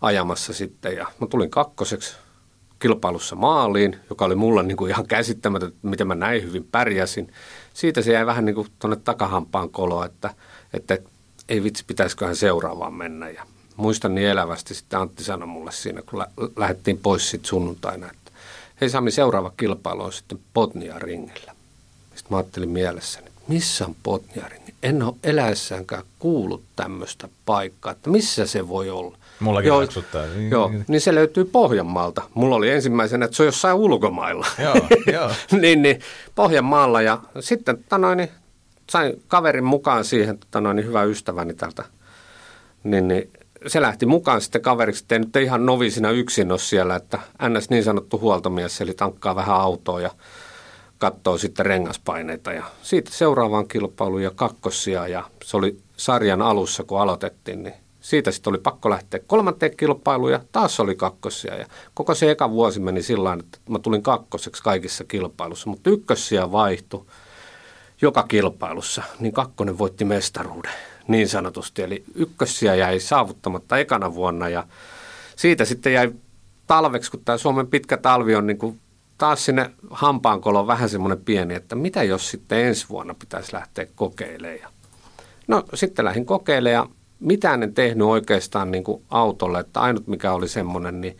[0.00, 2.16] ajamassa sitten ja mä tulin kakkoseksi
[2.78, 7.32] kilpailussa maaliin, joka oli mulle niin kuin ihan käsittämätön, miten mä näin hyvin pärjäsin.
[7.74, 10.34] Siitä se jäi vähän niin kuin tuonne takahampaan kolo, että,
[10.72, 10.98] että
[11.48, 13.30] ei vitsi, pitäisiköhän seuraavaan mennä.
[13.30, 18.06] Ja muistan niin elävästi sitten Antti sanoi mulle siinä, kun lä- lähdettiin pois sitten sunnuntaina,
[18.06, 18.21] että
[18.82, 21.52] hei Sami, seuraava kilpailu on sitten Botnia ringillä.
[22.14, 24.74] Sitten mä ajattelin mielessäni, missä on Botnia ringi?
[24.82, 29.16] En ole eläessäänkään kuullut tämmöistä paikkaa, että missä se voi olla.
[29.40, 30.22] Mullakin joo, raksuttaa.
[30.50, 32.22] joo, niin se löytyy Pohjanmaalta.
[32.34, 34.46] Mulla oli ensimmäisenä, että se on jossain ulkomailla.
[34.58, 34.74] Joo,
[35.12, 35.30] joo.
[35.60, 36.00] niin, niin,
[36.34, 38.30] Pohjanmaalla ja sitten tanoin, niin,
[38.90, 41.84] sain kaverin mukaan siihen, tanoin, niin, hyvä ystäväni täältä.
[42.84, 43.30] Niin, niin,
[43.66, 47.70] se lähti mukaan sitten kaveriksi, että ei nyt ihan novisina yksin ole siellä, että ns.
[47.70, 50.10] niin sanottu huoltomies, eli tankkaa vähän autoa ja
[50.98, 52.52] katsoo sitten rengaspaineita.
[52.52, 58.30] Ja siitä seuraavaan kilpailuun ja kakkosia ja se oli sarjan alussa, kun aloitettiin, niin siitä
[58.30, 61.54] sitten oli pakko lähteä kolmanteen kilpailuun ja taas oli kakkosia.
[61.54, 66.52] Ja koko se eka vuosi meni sillä että mä tulin kakkoseksi kaikissa kilpailussa, mutta ykkössiä
[66.52, 67.04] vaihtui
[68.02, 70.72] joka kilpailussa, niin kakkonen voitti mestaruuden
[71.08, 71.82] niin sanotusti.
[71.82, 74.64] Eli ykkössiä jäi saavuttamatta ekana vuonna ja
[75.36, 76.12] siitä sitten jäi
[76.66, 78.80] talveksi, kun tämä Suomen pitkä talvi on niin kuin
[79.18, 84.72] taas sinne hampaankoloon vähän semmoinen pieni, että mitä jos sitten ensi vuonna pitäisi lähteä kokeilemaan.
[85.48, 90.32] No sitten lähdin kokeilemaan ja mitään en tehnyt oikeastaan niin kuin autolle, että ainut mikä
[90.32, 91.16] oli semmoinen, niin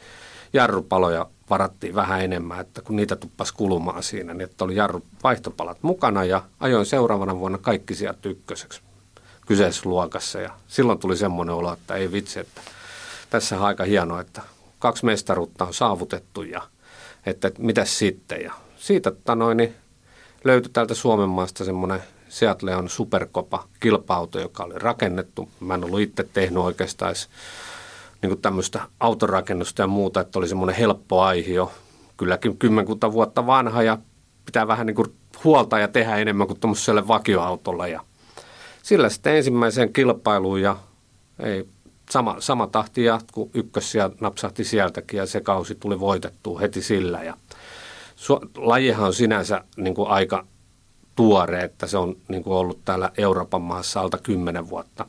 [0.53, 5.79] jarrupaloja varattiin vähän enemmän, että kun niitä tuppas kulumaan siinä, niin että oli jarru vaihtopalat
[5.83, 8.83] mukana ja ajoin seuraavana vuonna kaikki sieltä ykköseksi
[9.47, 12.61] kyseessä luokassa ja silloin tuli semmoinen olo, että ei vitsi, että
[13.31, 14.43] tässä on aika hienoa, että
[14.79, 16.63] kaksi mestaruutta on saavutettu ja
[17.27, 19.75] että, että mitäs sitten ja siitä että noin, niin
[20.45, 25.49] löytyi täältä Suomen maasta semmoinen Seat Leon Superkopa kilpa-auto, joka oli rakennettu.
[25.61, 27.15] Mä en ollut itse tehnyt oikeastaan
[28.23, 31.73] niin tämmöistä autorakennusta ja muuta, että oli semmoinen helppo aihio.
[32.17, 33.99] Kylläkin kymmenkunta vuotta vanha ja
[34.47, 37.89] pitää vähän niin kuin huolta ja tehdä enemmän kuin tuommoiselle vakioautolla.
[37.89, 38.01] Ja
[38.83, 40.77] sillä sitten ensimmäiseen kilpailuun ja
[41.39, 41.69] ei,
[42.11, 47.23] sama, sama tahti jatku, ykkössiä napsahti sieltäkin ja se kausi tuli voitettua heti sillä.
[47.23, 47.37] Ja
[48.17, 50.47] su, lajihan on sinänsä niin kuin aika
[51.17, 55.07] tuore, että se on niin kuin ollut täällä Euroopan maassa alta kymmenen vuotta.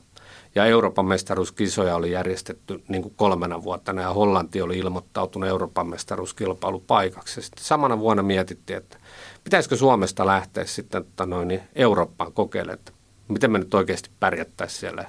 [0.56, 7.42] Ja Euroopan mestaruuskisoja oli järjestetty niin kuin kolmena vuotta ja Hollanti oli ilmoittautunut Euroopan mestaruuskilpailupaikaksi.
[7.42, 8.98] Sitten samana vuonna mietittiin, että
[9.44, 12.92] pitäisikö Suomesta lähteä sitten että noin, niin Eurooppaan kokeilemaan, että
[13.34, 15.06] miten me nyt oikeasti pärjättäisiin siellä.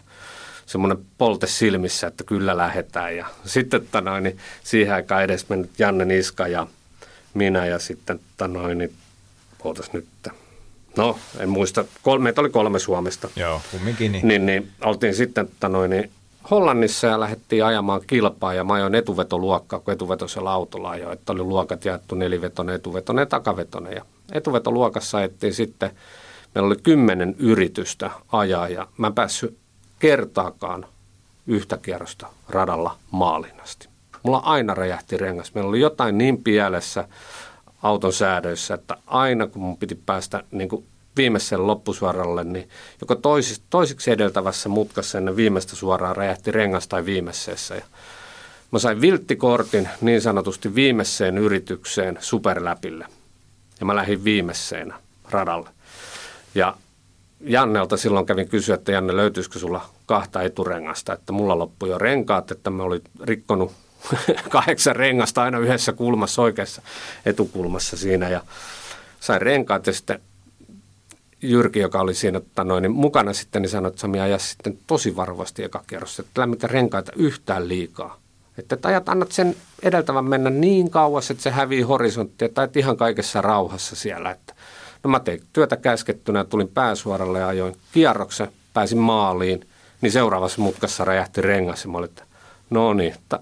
[0.66, 3.16] Semmoinen polte silmissä, että kyllä lähdetään.
[3.16, 6.66] Ja sitten että noin, niin siihen aikaan edes mennyt Janne Niska ja
[7.34, 8.92] minä ja sitten että noin, niin,
[9.92, 10.06] nyt,
[10.96, 13.28] no en muista, kolme, meitä oli kolme Suomesta.
[13.36, 14.12] Joo, kumminkin.
[14.12, 16.10] Niin, niin, niin oltiin sitten että noin, niin
[16.50, 21.42] Hollannissa ja lähdettiin ajamaan kilpaa ja mä ajoin etuvetoluokkaa, kun etuvetosella autolla ajoin, että oli
[21.42, 23.92] luokat jaettu nelivetonen, etuvetonen ja takavetonen.
[23.92, 25.90] Ja etuvetoluokassa ajettiin sitten,
[26.54, 29.58] meillä oli kymmenen yritystä ajaa ja mä en päässyt
[29.98, 30.86] kertaakaan
[31.46, 33.88] yhtä kierrosta radalla maalinnasti.
[34.22, 35.54] Mulla aina räjähti rengas.
[35.54, 37.08] Meillä oli jotain niin pielessä
[37.82, 40.86] auton säädöissä, että aina kun mun piti päästä niin kuin
[41.16, 42.68] viimeiselle loppusuoralle, niin
[43.00, 43.14] joko
[43.70, 47.74] toisiksi edeltävässä mutkassa ennen viimeistä suoraa räjähti rengas tai viimeisessä.
[47.74, 47.84] Ja
[48.70, 53.06] mä sain vilttikortin niin sanotusti viimeiseen yritykseen superläpille.
[53.80, 54.94] Ja mä lähdin viimeiseen
[55.30, 55.68] radalle.
[56.54, 56.76] Ja
[57.40, 62.50] Jannelta silloin kävin kysyä, että Janne löytyisikö sulla kahta eturengasta, että mulla loppui jo renkaat,
[62.50, 63.72] että mä olin rikkonut
[64.48, 66.82] kahdeksan rengasta aina yhdessä kulmassa, oikeassa
[67.26, 68.40] etukulmassa siinä ja
[69.20, 70.20] sain renkaat ja sitten
[71.42, 74.78] Jyrki, joka oli siinä että noin, niin mukana sitten, niin sanoi, että Sami ajaa sitten
[74.86, 78.20] tosi varovasti eka kerros, että lämmitä renkaita yhtään liikaa.
[78.58, 82.96] Että, että ajat, annat sen edeltävän mennä niin kauas, että se hävii horisonttia, et ihan
[82.96, 84.30] kaikessa rauhassa siellä.
[84.30, 84.53] Että
[85.04, 89.66] No mä tein työtä käskettynä, tulin pääsuoralle ja ajoin kierroksen, pääsin maaliin,
[90.00, 92.24] niin seuraavassa mutkassa räjähti rengas ja mä olin, että
[92.70, 93.40] no niin, ta-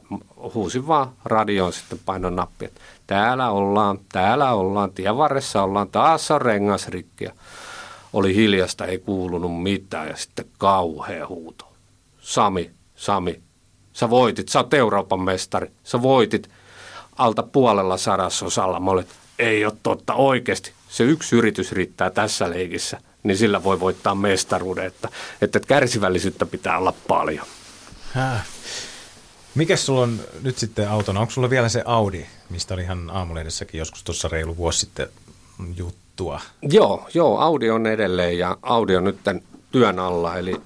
[0.55, 6.31] huusin vaan radioon sitten painon nappi, että täällä ollaan, täällä ollaan, tien varressa ollaan, taas
[6.31, 7.25] on rengas rikki.
[7.25, 7.33] Ja
[8.13, 11.73] oli hiljasta, ei kuulunut mitään ja sitten kauhea huuto.
[12.21, 13.41] Sami, Sami,
[13.93, 16.51] sä voitit, sä oot Euroopan mestari, sä voitit
[17.19, 18.81] alta puolella sadasosalla.
[18.81, 19.07] Mä olin,
[19.39, 20.73] ei ole totta oikeasti.
[20.93, 25.09] Se yksi yritys riittää tässä leikissä, niin sillä voi voittaa mestaruuden, että,
[25.41, 27.47] että kärsivällisyyttä pitää olla paljon.
[28.13, 28.47] Häh.
[29.55, 31.21] Mikäs sulla on nyt sitten autona?
[31.21, 35.09] Onko sulla vielä se Audi, mistä oli ihan aamulehdessäkin joskus tuossa reilu vuosi sitten
[35.77, 36.41] juttua?
[36.63, 39.19] Joo, joo, Audi on edelleen ja Audi on nyt
[39.73, 40.61] työn alla, eli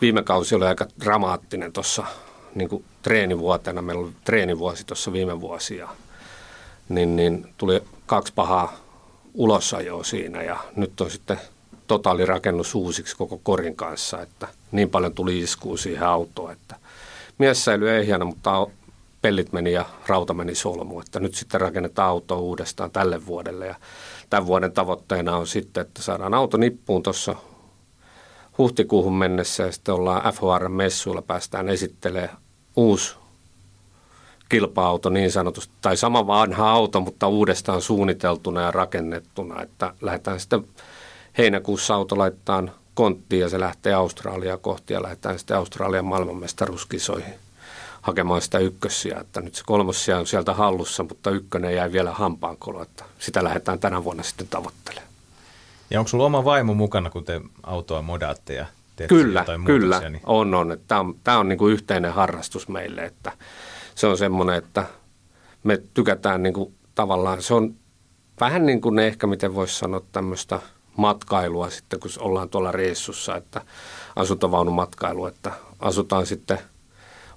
[0.00, 2.04] viime kausi oli aika dramaattinen tuossa
[2.54, 3.82] niin treenivuotena.
[3.82, 5.88] Meillä oli treenivuosi tuossa viime vuosi ja
[6.88, 8.85] niin, niin tuli kaksi pahaa
[9.36, 11.40] ulosajoa siinä ja nyt on sitten
[11.86, 16.76] totaalirakennus uusiksi koko korin kanssa, että niin paljon tuli iskuu siihen autoon, että
[17.38, 18.66] miessäily ei hieno, mutta
[19.22, 23.74] pellit meni ja rauta meni solmu, että nyt sitten rakennetaan auto uudestaan tälle vuodelle ja
[24.30, 27.36] tämän vuoden tavoitteena on sitten, että saadaan auto nippuun tuossa
[28.58, 32.36] huhtikuuhun mennessä ja sitten ollaan FHR-messuilla, päästään esittelemään
[32.76, 33.16] uusi
[34.48, 40.64] kilpa-auto niin sanotusti, tai sama vanha auto, mutta uudestaan suunniteltuna ja rakennettuna, että lähdetään sitten
[41.38, 42.62] heinäkuussa auto laittaa
[42.94, 47.34] konttiin ja se lähtee Australiaa kohti ja lähdetään sitten Australian maailmanmestaruuskisoihin
[48.02, 52.82] hakemaan sitä ykkössiä, että nyt se kolmossia on sieltä hallussa, mutta ykkönen jäi vielä hampaankolo,
[52.82, 55.08] että sitä lähdetään tänä vuonna sitten tavoittelemaan.
[55.90, 59.86] Ja onko sulla oma vaimo mukana, kun te autoa modaatte ja teette Kyllä, jotain kyllä,
[59.86, 60.78] muutoksia, niin on, on.
[60.88, 63.32] Tämä on, tämä on niin kuin yhteinen harrastus meille, että
[63.96, 64.86] se on semmoinen, että
[65.64, 67.74] me tykätään niin kuin tavallaan, se on
[68.40, 70.60] vähän niin kuin ehkä, miten voisi sanoa tämmöistä
[70.96, 73.60] matkailua sitten, kun ollaan tuolla reissussa, että
[74.16, 76.58] asuntovaunumatkailu, että asutaan sitten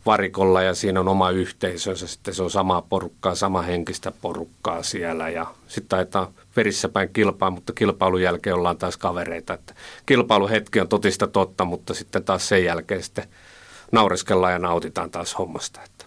[0.06, 5.30] varikolla ja siinä on oma yhteisönsä, sitten se on samaa porukkaa, sama henkistä porukkaa siellä
[5.30, 10.88] ja sitten taitaa verissä päin kilpaa, mutta kilpailun jälkeen ollaan taas kavereita, että kilpailuhetki on
[10.88, 13.28] totista totta, mutta sitten taas sen jälkeen sitten
[13.92, 15.82] naureskellaan ja nautitaan taas hommasta.
[15.84, 15.99] Että.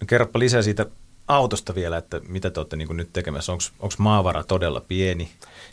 [0.00, 0.86] No kerropa lisää siitä
[1.28, 3.52] autosta vielä, että mitä te olette niin nyt tekemässä.
[3.52, 5.28] Onko maavara todella pieni?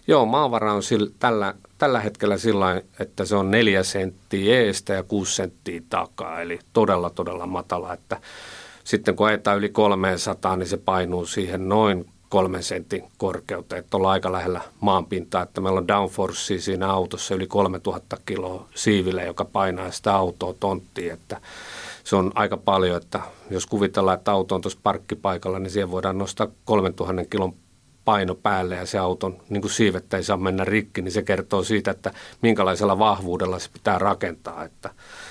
[0.08, 5.04] Joo, maavara on sillä, tällä, tällä hetkellä sillä että se on neljä senttiä eestä ja
[5.04, 8.22] kuusi senttiä takaa, eli todella todella matala, että
[8.84, 14.14] sitten kun ajetaan yli 300, niin se painuu siihen noin kolmen sentin korkeuteen, että ollaan
[14.14, 19.92] aika lähellä maanpintaa, että meillä on downforce siinä autossa yli 3000 kiloa siiville, joka painaa
[19.92, 21.42] sitä autoa tonttiin, että
[22.06, 26.18] se on aika paljon, että jos kuvitellaan, että auto on tuossa parkkipaikalla, niin siihen voidaan
[26.18, 27.54] nostaa 3000 kilon
[28.06, 31.64] paino päälle ja se auton niin kuin siivettä ei saa mennä rikki, niin se kertoo
[31.64, 34.64] siitä, että minkälaisella vahvuudella se pitää rakentaa.
[34.64, 34.90] Että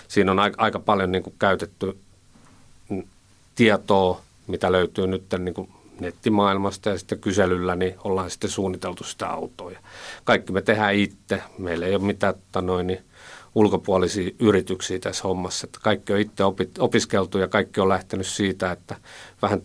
[0.09, 1.99] siinä on aika, paljon niin kuin käytetty
[3.55, 5.69] tietoa, mitä löytyy nyt niin kuin
[6.01, 9.71] nettimaailmasta ja sitten kyselyllä, niin ollaan sitten suunniteltu sitä autoa.
[9.71, 9.79] Ja
[10.25, 11.43] kaikki me tehdään itse.
[11.59, 13.05] Meillä ei ole mitään noin, niin
[13.55, 15.67] ulkopuolisia yrityksiä tässä hommassa.
[15.67, 16.43] Että kaikki on itse
[16.79, 18.97] opiskeltu ja kaikki on lähtenyt siitä, että
[19.43, 19.63] vähän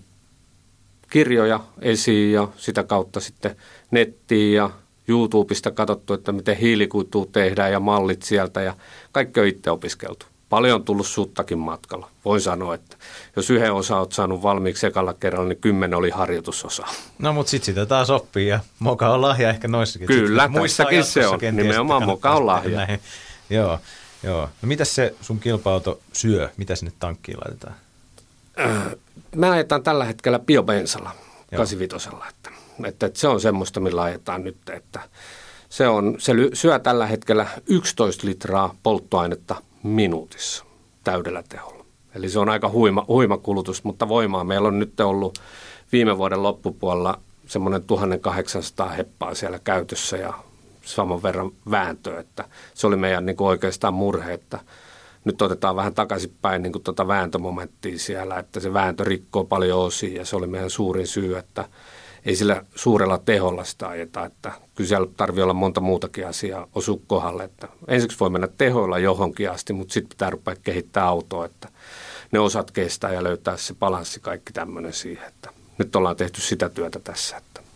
[1.10, 3.56] kirjoja esiin ja sitä kautta sitten
[3.92, 4.70] nettiin ja
[5.08, 8.76] YouTubesta katsottu, että miten hiilikuituu tehdään ja mallit sieltä ja
[9.12, 10.26] kaikki on itse opiskeltu.
[10.50, 12.10] Paljon on tullut suttakin matkalla.
[12.26, 12.98] Voin sanoa, että
[13.36, 16.88] jos yhden osa olet saanut valmiiksi ekalla kerralla, niin kymmenen oli harjoitusosa.
[17.20, 20.08] No mutta sitten sitä taas oppii ja moka on lahja ehkä noissakin.
[20.08, 21.40] Kyllä, muissakin se on.
[21.52, 22.78] Nimenomaan moka on lahja.
[22.78, 23.00] Näin.
[23.50, 23.80] Joo,
[24.24, 24.42] joo.
[24.42, 26.50] No mitä se sun kilpa-auto syö?
[26.58, 27.76] Mitä sinne tankkiin laitetaan?
[29.36, 31.12] me ajetaan tällä hetkellä biobensalla,
[31.56, 32.50] 85 että,
[32.86, 35.00] että, että se on semmoista, millä ajetaan nyt, että
[35.70, 40.66] se, on, se syö tällä hetkellä 11 litraa polttoainetta minuutissa
[41.04, 41.86] täydellä teholla.
[42.16, 45.40] Eli se on aika huima, huima kulutus, mutta voimaa meillä on nyt ollut
[45.92, 50.34] viime vuoden loppupuolella semmoinen 1800 heppaa siellä käytössä ja
[50.90, 54.60] saman verran vääntöä, että se oli meidän niin kuin oikeastaan murhe, että
[55.26, 60.26] nyt otetaan vähän takaisinpäin niin tuota vääntömomenttia siellä, että se vääntö rikkoo paljon osia ja
[60.26, 61.70] se oli meidän suurin syy, että
[62.26, 67.02] ei sillä suurella teholla sitä ajeta, että kyllä siellä tarvii olla monta muutakin asiaa osu
[67.08, 71.70] kohdalle, että ensiksi voi mennä tehoilla johonkin asti, mutta sitten pitää rupea kehittää autoa, että
[72.32, 76.70] ne osat kestää ja löytää se balanssi kaikki tämmöinen siihen, että nyt ollaan tehty sitä
[76.70, 77.38] työtä tässä.
[77.38, 77.69] Että.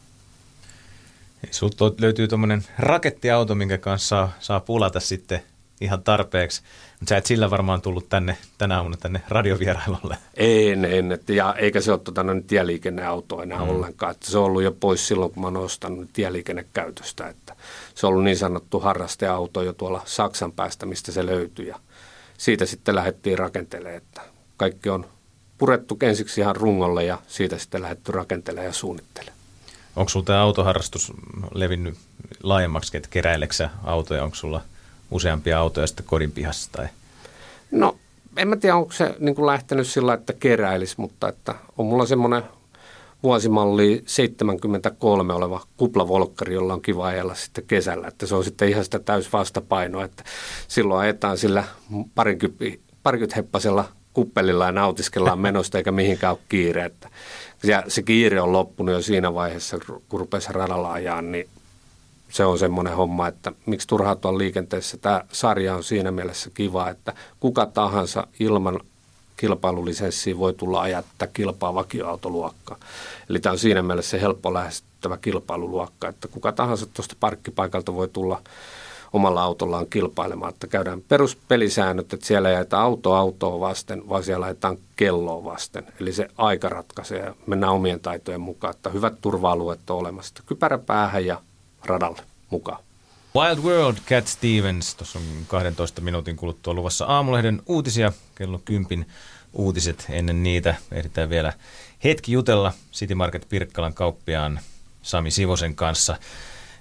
[1.52, 5.42] Sulta löytyy tuommoinen rakettiauto, minkä kanssa saa, saa pulata sitten
[5.82, 6.62] ihan tarpeeksi.
[7.00, 10.18] Mutta sä et sillä varmaan tullut tänne tänä aamuna tänne radiovierailulle.
[10.38, 11.12] En, en.
[11.12, 13.70] Että, ja eikä se ole tota, no, tieliikenneauto enää mm.
[13.70, 14.12] ollenkaan.
[14.12, 17.28] Että se on ollut jo pois silloin, kun mä oon ostanut tieliikennekäytöstä.
[17.28, 17.56] Että
[17.96, 21.68] se on ollut niin sanottu harrasteauto jo tuolla Saksan päästä, mistä se löytyi.
[21.68, 21.80] Ja
[22.38, 24.22] siitä sitten lähdettiin rakentelemaan, että
[24.58, 25.06] kaikki on
[25.58, 29.43] purettu ensiksi ihan rungolle ja siitä sitten lähdetty rakentelemaan ja suunnittelemaan.
[29.96, 31.14] Onko sulla tämä autoharrastus
[31.54, 31.98] levinnyt
[32.44, 34.24] laajemmaksi, että keräileksä autoja?
[34.24, 34.62] Onko sulla
[35.12, 36.72] useampia autoja sitten kodin pihassa?
[36.72, 36.88] Tai?
[37.72, 37.98] No,
[38.38, 42.06] en mä tiedä, onko se niin kuin lähtenyt sillä, että keräilisi, mutta että on mulla
[42.06, 42.44] semmoinen
[43.24, 48.08] vuosimalli 73 oleva kuplavolkkari, jolla on kiva ajella sitten kesällä.
[48.08, 50.24] Että se on sitten ihan sitä täysvastapainoa, että
[50.68, 51.64] silloin ajetaan sillä
[53.04, 56.86] parikymmentä heppasella kuppelilla ja nautiskellaan menosta eikä mihinkään ole kiire.
[56.86, 57.10] Että
[57.64, 59.78] ja se kiire on loppunut jo siinä vaiheessa,
[60.10, 61.50] kun rupesi radalla ajaa, niin
[62.30, 64.98] se on semmoinen homma, että miksi turhautua liikenteessä.
[64.98, 68.80] Tämä sarja on siinä mielessä kiva, että kuka tahansa ilman
[69.38, 72.78] kilpailulisenssiä voi tulla ajaa tätä kilpaa vakioautoluokkaa.
[73.30, 78.42] Eli tämä on siinä mielessä helppo lähestyttävä kilpailuluokka, että kuka tahansa tuosta parkkipaikalta voi tulla
[79.14, 84.46] omalla autollaan kilpailemaan, että käydään peruspelisäännöt, että siellä ei ajeta auto autoa vasten, vaan siellä
[84.46, 85.86] ajetaan kelloa vasten.
[86.00, 90.34] Eli se aika ratkaisee ja mennään omien taitojen mukaan, että hyvät turva-alueet on olemassa.
[90.46, 91.42] Kypärä päähän ja
[91.86, 92.84] radalle mukaan.
[93.36, 94.96] Wild World, Cat Stevens.
[94.96, 98.12] Tuossa on 12 minuutin kuluttua luvassa aamulehden uutisia.
[98.36, 99.06] Kello kympin
[99.54, 100.76] uutiset ennen niitä.
[100.92, 101.54] Ehditään vielä
[102.04, 104.60] hetki jutella City Market Pirkkalan kauppiaan
[105.02, 106.18] Sami Sivosen kanssa.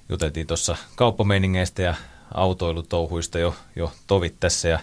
[0.08, 1.94] Juteltiin tuossa kauppameiningeistä ja
[2.34, 4.78] autoilutouhuista jo, jo tovit tässä ja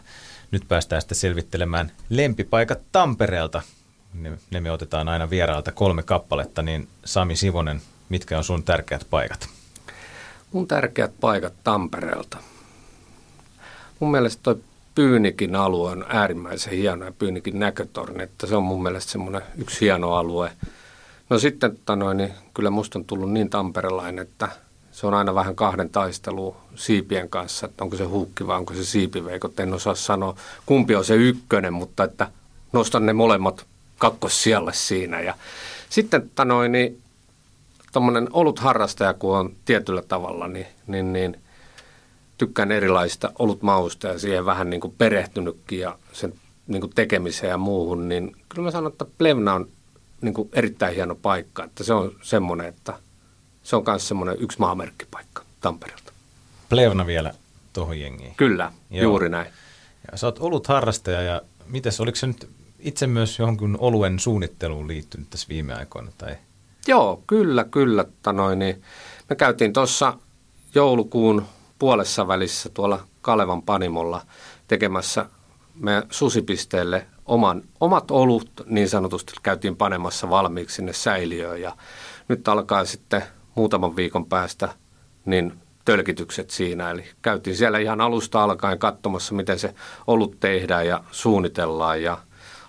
[0.52, 3.62] nyt päästään sitten selvittelemään lempipaikat Tampereelta.
[4.14, 9.08] Ne, ne me otetaan aina vieraalta kolme kappaletta, niin Sami Sivonen, mitkä on sun tärkeät
[9.10, 9.48] paikat?
[10.52, 12.38] Mun tärkeät paikat Tampereelta.
[14.00, 14.60] Mun mielestä toi
[14.96, 19.82] Pyynikin alue on äärimmäisen hieno ja Pyynikin näkötorni, että se on mun mielestä semmoinen yksi
[19.82, 20.52] hieno alue.
[21.30, 24.50] No sitten tota noin, niin kyllä musta on tullut niin tamperelainen, että
[25.00, 28.86] se on aina vähän kahden taistelu siipien kanssa, että onko se huukki vai onko se
[28.86, 29.60] siipiveikot.
[29.60, 30.36] En osaa sanoa,
[30.66, 32.32] kumpi on se ykkönen, mutta että
[32.74, 33.66] nostan ne molemmat
[33.98, 35.22] kakkossijalle siinä.
[35.22, 35.34] Ja
[35.90, 37.02] sitten tota noin, niin
[37.94, 41.38] tuommoinen olut harrastaja, kun on tietyllä tavalla, niin, niin, niin
[42.38, 46.34] tykkään erilaista olutmausta ja siihen vähän niin kuin perehtynytkin ja sen
[46.68, 49.68] niin kuin tekemiseen ja muuhun, niin kyllä mä sanon, että Plevna on
[50.22, 51.64] niin kuin erittäin hieno paikka.
[51.64, 52.94] Että se on semmoinen, että
[53.70, 56.14] se on myös semmoinen yksi maamerkkipaikka Tampereelta.
[56.70, 57.34] Plevna vielä
[57.74, 58.34] tuohon jengiin.
[58.38, 59.04] Kyllä, Joo.
[59.04, 59.48] juuri näin.
[60.12, 64.88] Ja sä oot ollut harrastaja ja mites, oliko se nyt itse myös johonkin oluen suunnitteluun
[64.88, 66.12] liittynyt tässä viime aikoina?
[66.18, 66.36] Tai?
[66.88, 68.06] Joo, kyllä, kyllä.
[68.22, 68.82] Tanoin, niin
[69.30, 70.18] me käytiin tuossa
[70.76, 71.46] joulukuun
[71.80, 74.22] puolessa välissä tuolla Kalevan Panimolla
[74.68, 75.26] tekemässä
[75.76, 81.78] meidän susipisteelle oman, omat olut niin sanotusti käytiin panemassa valmiiksi sinne säiliöön ja
[82.28, 83.24] nyt alkaa sitten
[83.56, 84.70] muutaman viikon päästä
[85.26, 85.54] niin
[85.86, 86.92] tölkitykset siinä.
[86.92, 89.74] Eli käytiin siellä ihan alusta alkaen katsomassa, miten se
[90.08, 92.18] olut tehdään ja suunnitellaan ja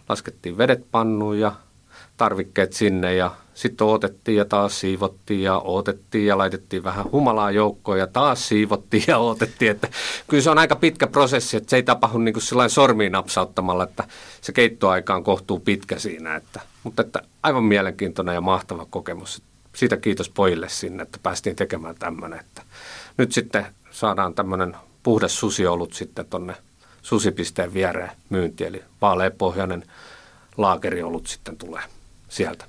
[0.09, 1.53] laskettiin vedet pannuun ja
[2.17, 7.99] tarvikkeet sinne ja sitten otettiin ja taas siivottiin ja otettiin ja laitettiin vähän humalaa joukkoon
[7.99, 9.71] ja taas siivottiin ja otettiin.
[9.71, 9.89] Että
[10.29, 14.05] kyllä se on aika pitkä prosessi, että se ei tapahdu niin kuin sormiin napsauttamalla, että
[14.41, 16.37] se keittoaika on kohtuu pitkä siinä.
[16.37, 19.43] Että, mutta että aivan mielenkiintoinen ja mahtava kokemus.
[19.75, 22.41] Siitä kiitos pojille sinne, että päästiin tekemään tämmöinen.
[22.41, 22.63] Että
[23.17, 26.55] nyt sitten saadaan tämmöinen puhdas susiolut sitten tonne
[27.03, 29.85] susipisteen viereen myynti, eli vaaleapohjainen
[30.57, 31.83] laakeriolut sitten tulee
[32.29, 32.65] sieltä.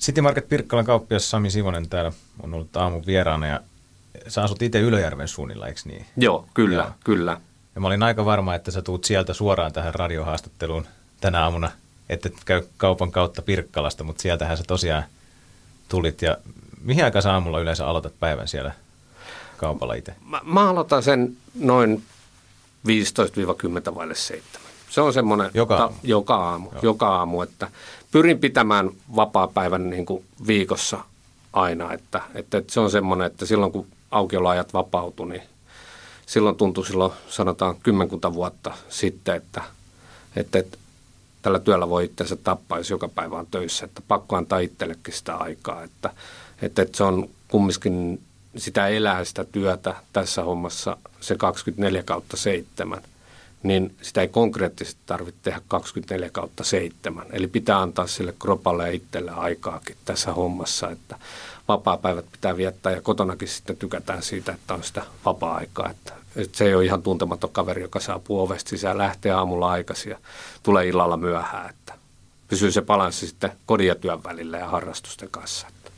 [0.00, 3.60] City Market Pirkkalan kauppias Sami Sivonen täällä on ollut aamun vieraana ja
[4.28, 6.06] sä asut itse Ylöjärven suunnilla, eikö niin?
[6.16, 6.92] Joo, kyllä, Joo.
[7.04, 7.40] kyllä.
[7.74, 10.86] Ja mä olin aika varma, että sä tuut sieltä suoraan tähän radiohaastatteluun
[11.20, 11.70] tänä aamuna,
[12.08, 15.04] että käy kaupan kautta Pirkkalasta, mutta sieltähän sä tosiaan
[15.88, 16.22] tulit.
[16.22, 16.36] Ja
[16.84, 18.72] mihin aikaan sä aamulla yleensä aloitat päivän siellä
[19.56, 20.14] kaupalla itse?
[20.24, 22.02] Mä, mä aloitan sen noin
[22.86, 24.68] 15-10 vaille 7.
[24.90, 27.70] Se on semmoinen joka aamu, ta, joka aamu, joka aamu että
[28.12, 30.98] pyrin pitämään vapaa-päivän niin kuin viikossa
[31.52, 35.42] aina, että, että, että se on semmoinen, että silloin kun aukioloajat vapautui, niin
[36.26, 39.62] silloin tuntui silloin sanotaan kymmenkunta vuotta sitten, että,
[40.36, 40.78] että, että
[41.42, 45.36] tällä työllä voi itsensä tappaa, jos joka päivä on töissä, että pakko antaa itsellekin sitä
[45.36, 46.10] aikaa, että,
[46.62, 48.20] että, että se on kumminkin
[48.56, 53.02] sitä elää sitä työtä tässä hommassa se 24 kautta 7,
[53.62, 57.26] niin sitä ei konkreettisesti tarvitse tehdä 24 kautta 7.
[57.32, 61.18] Eli pitää antaa sille kropalle ja itselle aikaakin tässä hommassa, että
[61.68, 65.90] vapaa-päivät pitää viettää ja kotonakin sitten tykätään siitä, että on sitä vapaa-aikaa.
[65.90, 70.10] Että, että se ei ole ihan tuntematon kaveri, joka saapuu ovesta sisään, lähtee aamulla aikaisin
[70.10, 70.18] ja
[70.62, 71.70] tulee illalla myöhään.
[71.70, 71.94] Että
[72.48, 75.66] pysyy se balanssi sitten kodin ja työn välillä ja harrastusten kanssa.
[75.68, 75.90] Että.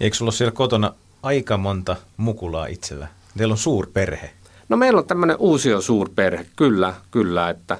[0.00, 3.08] Eikö sulla ole siellä kotona aika monta mukulaa itsellä?
[3.38, 4.30] Teillä on suurperhe.
[4.68, 7.78] No meillä on tämmöinen uusio suurperhe, kyllä, kyllä, että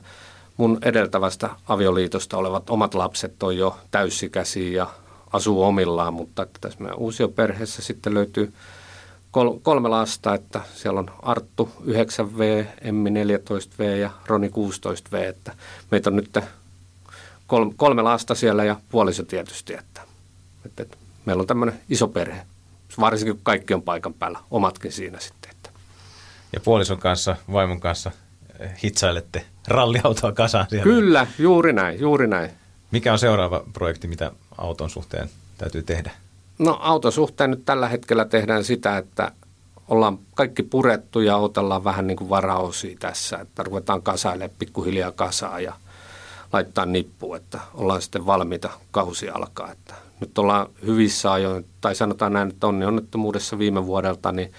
[0.56, 4.86] mun edeltävästä avioliitosta olevat omat lapset on jo täysikäisiä ja
[5.32, 8.52] asuu omillaan, mutta että tässä meidän uusioperheessä sitten löytyy
[9.62, 15.52] kolme lasta, että siellä on Arttu 9V, Emmi 14V ja Roni 16V, että
[15.90, 16.38] meitä on nyt
[17.76, 20.00] kolme lasta siellä ja puoliso tietysti, että,
[20.66, 22.46] että, että meillä on tämmöinen iso perhe,
[23.00, 25.37] varsinkin kun kaikki on paikan päällä, omatkin siinä sitten.
[26.52, 28.10] Ja puolison kanssa, vaimon kanssa
[28.58, 30.84] eh, hitsailette ralliautoa kasaan siellä.
[30.84, 32.50] Kyllä, juuri näin, juuri näin.
[32.90, 35.28] Mikä on seuraava projekti, mitä auton suhteen
[35.58, 36.10] täytyy tehdä?
[36.58, 39.32] No auton suhteen nyt tällä hetkellä tehdään sitä, että
[39.88, 45.60] ollaan kaikki purettu ja otellaan vähän niin kuin varaosia tässä, että ruvetaan kasailemaan pikkuhiljaa kasaa
[45.60, 45.72] ja
[46.52, 49.72] laittaa nippu, että ollaan sitten valmiita kausi alkaa.
[49.72, 54.52] Että nyt ollaan hyvissä ajoin, tai sanotaan näin, että onnettomuudessa viime vuodelta, niin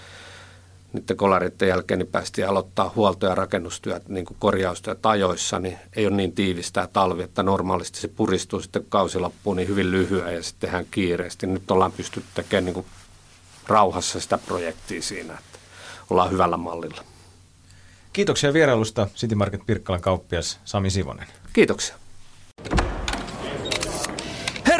[0.92, 6.06] niiden kolareiden jälkeen niin päästiin aloittaa huolto- ja rakennustyöt, niin kuin korjaustyöt ajoissa, niin ei
[6.06, 10.60] ole niin tiivistä talvi, että normaalisti se puristuu sitten kausilappuun niin hyvin lyhyen ja sitten
[10.60, 11.46] tehdään kiireesti.
[11.46, 12.86] Nyt ollaan pystytty tekemään niin kuin
[13.66, 15.58] rauhassa sitä projektia siinä, että
[16.10, 17.04] ollaan hyvällä mallilla.
[18.12, 21.26] Kiitoksia vierailusta City Market Pirkkalan kauppias Sami Sivonen.
[21.52, 21.94] Kiitoksia.